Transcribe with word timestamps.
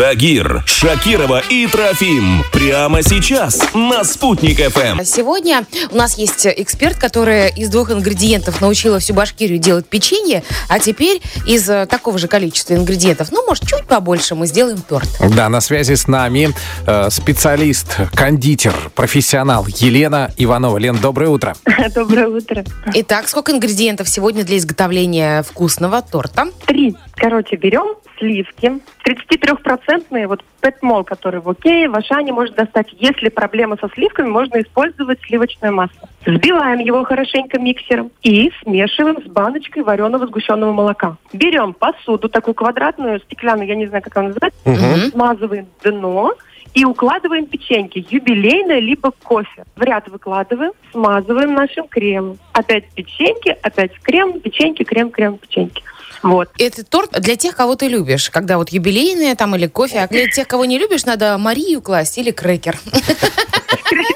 Тагир, 0.00 0.62
Шакирова 0.66 1.42
и 1.50 1.66
Трофим. 1.66 2.42
Прямо 2.52 3.02
сейчас 3.02 3.60
на 3.74 4.02
«Спутник 4.04 4.56
ФМ». 4.58 5.04
Сегодня 5.04 5.66
у 5.90 5.96
нас 5.96 6.16
есть 6.16 6.46
эксперт, 6.46 6.96
который 6.96 7.50
из 7.50 7.68
двух 7.68 7.90
ингредиентов 7.90 8.62
научила 8.62 8.98
всю 8.98 9.12
Башкирию 9.12 9.58
делать 9.58 9.86
печенье, 9.86 10.42
а 10.68 10.78
теперь 10.78 11.20
из 11.46 11.68
э, 11.68 11.84
такого 11.84 12.18
же 12.18 12.28
количества 12.28 12.74
ингредиентов, 12.74 13.30
ну, 13.30 13.44
может, 13.46 13.66
чуть 13.66 13.84
побольше, 13.84 14.34
мы 14.34 14.46
сделаем 14.46 14.78
торт. 14.80 15.08
Да, 15.36 15.50
на 15.50 15.60
связи 15.60 15.96
с 15.96 16.08
нами 16.08 16.50
э, 16.86 17.10
специалист, 17.10 17.98
кондитер, 18.14 18.74
профессионал 18.94 19.66
Елена 19.66 20.30
Иванова. 20.38 20.78
Лен, 20.78 20.96
доброе 20.96 21.28
утро. 21.28 21.54
Доброе 21.94 22.28
утро. 22.28 22.64
Итак, 22.94 23.28
сколько 23.28 23.52
ингредиентов 23.52 24.08
сегодня 24.08 24.44
для 24.44 24.56
изготовления 24.56 25.42
вкусного 25.42 26.00
торта? 26.00 26.46
Три. 26.64 26.96
Короче, 27.16 27.56
берем 27.56 27.96
сливки. 28.20 28.78
33-процентные, 29.04 30.26
вот 30.28 30.44
петмол, 30.60 31.02
который 31.02 31.40
в 31.40 31.48
Окее, 31.48 31.88
в 31.88 31.96
Ашане 31.96 32.32
может 32.32 32.54
достать. 32.54 32.86
Если 32.92 33.28
проблема 33.30 33.76
со 33.80 33.88
сливками, 33.88 34.28
можно 34.28 34.60
использовать 34.60 35.18
сливочное 35.22 35.72
масло. 35.72 36.08
Взбиваем 36.24 36.78
его 36.78 37.02
хорошенько 37.04 37.58
миксером 37.58 38.12
и 38.22 38.52
смешиваем 38.62 39.20
с 39.22 39.26
баночкой 39.26 39.82
вареного 39.82 40.26
сгущенного 40.26 40.72
молока. 40.72 41.16
Берем 41.32 41.72
посуду, 41.72 42.28
такую 42.28 42.54
квадратную, 42.54 43.20
стеклянную, 43.20 43.66
я 43.68 43.74
не 43.74 43.86
знаю, 43.86 44.02
как 44.04 44.16
она 44.16 44.28
называется, 44.28 44.60
Мгм. 44.64 45.10
смазываем 45.10 45.66
дно 45.82 46.34
и 46.74 46.84
укладываем 46.84 47.46
печеньки, 47.46 48.06
юбилейное 48.10 48.78
либо 48.78 49.10
кофе. 49.24 49.64
В 49.74 49.82
ряд 49.82 50.08
выкладываем, 50.08 50.72
смазываем 50.92 51.54
нашим 51.54 51.88
кремом. 51.88 52.38
Опять 52.52 52.84
печеньки, 52.94 53.56
опять 53.62 53.92
крем, 54.02 54.38
печеньки, 54.40 54.84
крем, 54.84 55.10
крем, 55.10 55.38
печеньки. 55.38 55.82
Вот. 56.22 56.50
Это 56.58 56.84
торт 56.84 57.12
для 57.20 57.36
тех, 57.36 57.56
кого 57.56 57.76
ты 57.76 57.88
любишь, 57.88 58.30
когда 58.30 58.58
вот 58.58 58.70
юбилейные 58.70 59.34
там 59.34 59.56
или 59.56 59.66
кофе, 59.66 60.00
а 60.00 60.08
для 60.08 60.28
тех, 60.28 60.46
кого 60.46 60.64
не 60.64 60.78
любишь, 60.78 61.04
надо 61.04 61.38
Марию 61.38 61.80
класть 61.80 62.18
или 62.18 62.30
крекер. 62.30 62.78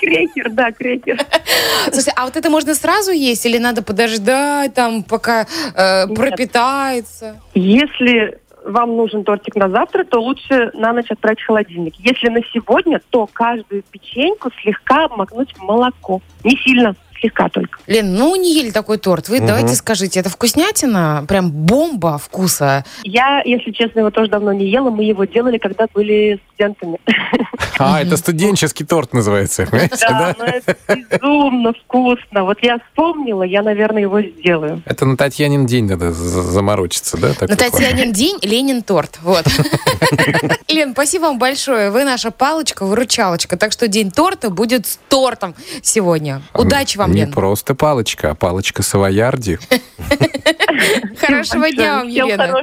Крекер, 0.00 0.50
да, 0.50 0.72
крекер. 0.72 1.18
Слушай, 1.92 2.12
а 2.16 2.24
вот 2.24 2.36
это 2.36 2.48
можно 2.48 2.74
сразу 2.74 3.10
есть 3.10 3.44
или 3.44 3.58
надо 3.58 3.82
подождать 3.82 4.72
там, 4.74 5.02
пока 5.02 5.46
э, 5.74 6.06
пропитается? 6.06 7.40
Если 7.54 8.38
вам 8.64 8.96
нужен 8.96 9.24
тортик 9.24 9.56
на 9.56 9.68
завтра, 9.68 10.04
то 10.04 10.20
лучше 10.20 10.70
на 10.74 10.92
ночь 10.92 11.10
отправить 11.10 11.40
в 11.40 11.46
холодильник. 11.46 11.94
Если 11.98 12.28
на 12.28 12.40
сегодня, 12.52 13.00
то 13.10 13.28
каждую 13.32 13.82
печеньку 13.82 14.50
слегка 14.62 15.06
обмакнуть 15.06 15.52
в 15.54 15.62
молоко. 15.62 16.20
Не 16.44 16.56
сильно, 16.56 16.94
слегка 17.20 17.48
только. 17.48 17.78
Лен, 17.86 18.14
ну 18.14 18.34
не 18.36 18.54
ели 18.54 18.70
такой 18.70 18.98
торт. 18.98 19.28
Вы 19.28 19.40
давайте 19.40 19.74
скажите, 19.74 20.20
это 20.20 20.30
вкуснятина? 20.30 21.24
Прям 21.28 21.50
бомба 21.50 22.18
вкуса. 22.18 22.84
Я, 23.04 23.42
если 23.44 23.70
честно, 23.72 24.00
его 24.00 24.10
тоже 24.10 24.30
давно 24.30 24.52
не 24.52 24.66
ела. 24.70 24.90
Мы 24.90 25.04
его 25.04 25.24
делали, 25.24 25.58
когда 25.58 25.86
были 25.92 26.40
студентами. 26.48 26.98
А, 27.78 28.02
это 28.02 28.16
студенческий 28.16 28.84
торт 28.84 29.12
называется. 29.12 29.66
понимаете, 29.66 29.96
Да, 30.08 30.34
да? 30.38 30.46
это 30.46 30.76
безумно 30.88 31.72
вкусно. 31.72 32.44
Вот 32.44 32.58
я 32.62 32.78
вспомнила, 32.78 33.42
я, 33.42 33.62
наверное, 33.62 34.02
его 34.02 34.20
сделаю. 34.20 34.82
Это 34.84 35.04
на 35.06 35.16
Татьянин 35.16 35.66
день 35.66 35.86
надо 35.86 36.12
за- 36.12 36.42
заморочиться, 36.42 37.16
да? 37.16 37.28
На? 37.40 37.56
Татьянин 37.56 38.12
день 38.12 38.38
Ленин 38.42 38.82
торт. 38.82 39.18
Вот. 39.22 39.44
Лен, 40.68 40.92
спасибо 40.92 41.24
вам 41.24 41.38
большое. 41.38 41.90
Вы 41.90 42.04
наша 42.04 42.30
палочка, 42.30 42.84
выручалочка. 42.84 43.56
Так 43.56 43.72
что 43.72 43.88
день 43.88 44.10
торта 44.10 44.50
будет 44.50 44.86
с 44.86 44.98
тортом 45.08 45.54
сегодня. 45.82 46.42
Удачи 46.54 46.98
вам, 46.98 47.07
Не 47.08 47.22
Лен. 47.22 47.32
просто 47.32 47.74
палочка, 47.74 48.30
а 48.30 48.34
палочка 48.34 48.82
савоярди. 48.82 49.58
Хорошего 51.20 51.70
дня 51.70 51.98
вам, 51.98 52.08
Елена. 52.08 52.62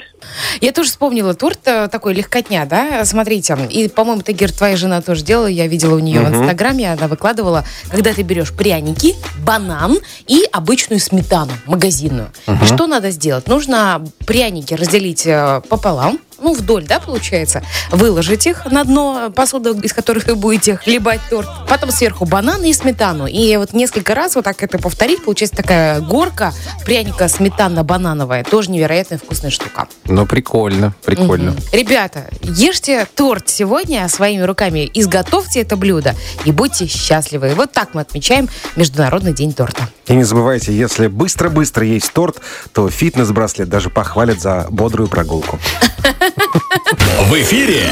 Я 0.61 0.71
тоже 0.71 0.89
вспомнила 0.89 1.33
торт 1.33 1.59
э, 1.65 1.87
такой 1.87 2.13
легкотня, 2.13 2.65
да? 2.65 3.03
Смотрите, 3.05 3.57
и, 3.69 3.87
по-моему, 3.89 4.21
Тагир, 4.21 4.51
твоя 4.51 4.75
жена 4.77 5.01
тоже 5.01 5.23
делала, 5.23 5.47
я 5.47 5.67
видела 5.67 5.95
у 5.95 5.99
нее 5.99 6.21
в 6.21 6.29
Инстаграме, 6.29 6.91
она 6.93 7.07
выкладывала, 7.07 7.65
когда 7.89 8.13
ты 8.13 8.21
берешь 8.23 8.53
пряники, 8.53 9.15
банан 9.43 9.97
и 10.27 10.43
обычную 10.51 10.99
сметану 10.99 11.51
магазинную. 11.65 12.31
Что 12.65 12.87
надо 12.87 13.11
сделать? 13.11 13.47
Нужно 13.47 14.03
пряники 14.25 14.73
разделить 14.73 15.25
э, 15.25 15.61
пополам, 15.69 16.19
ну, 16.39 16.53
вдоль, 16.53 16.85
да, 16.85 16.99
получается, 16.99 17.63
выложить 17.91 18.47
их 18.47 18.65
на 18.65 18.83
дно 18.83 19.31
посуды, 19.35 19.71
из 19.83 19.93
которых 19.93 20.27
вы 20.27 20.35
будете 20.35 20.77
хлебать 20.77 21.21
торт. 21.29 21.47
Потом 21.67 21.91
сверху 21.91 22.25
бананы 22.25 22.69
и 22.69 22.73
сметану. 22.73 23.27
И 23.27 23.55
вот 23.57 23.73
несколько 23.73 24.15
раз 24.15 24.35
вот 24.35 24.45
так 24.45 24.61
это 24.61 24.77
повторить, 24.77 25.23
получается 25.23 25.57
такая 25.57 26.01
горка 26.01 26.53
пряника 26.85 27.27
сметанно-банановая. 27.27 28.43
Тоже 28.43 28.71
невероятно 28.71 29.17
вкусная 29.17 29.51
штука. 29.51 29.87
Ну, 30.05 30.25
прикольно, 30.25 30.93
прикольно. 31.03 31.51
Мгм. 31.51 31.59
Ребята, 31.71 32.25
ешьте 32.41 33.07
торт 33.15 33.49
сегодня 33.49 34.07
своими 34.07 34.43
руками, 34.43 34.89
изготовьте 34.93 35.61
это 35.61 35.77
блюдо 35.77 36.15
и 36.45 36.51
будьте 36.51 36.87
счастливы. 36.87 37.53
Вот 37.55 37.71
так 37.71 37.93
мы 37.93 38.01
отмечаем 38.01 38.49
Международный 38.75 39.33
день 39.33 39.53
торта. 39.53 39.89
И 40.07 40.13
не 40.13 40.23
забывайте, 40.23 40.75
если 40.75 41.07
быстро-быстро 41.07 41.85
есть 41.85 42.11
торт, 42.13 42.37
то 42.73 42.89
фитнес-браслет 42.89 43.69
даже 43.69 43.89
похвалит 43.89 44.41
за 44.41 44.67
бодрую 44.69 45.09
прогулку. 45.09 45.59
В 46.05 47.33
эфире 47.41 47.89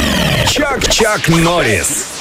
Чак-Чак 0.48 1.28
Норрис. 1.30 2.13